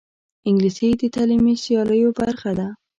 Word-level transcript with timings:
انګلیسي 0.47 0.87
د 1.01 1.03
تعلیمي 1.15 1.55
سیالیو 1.63 2.09
برخه 2.19 2.51
ده 2.57 2.67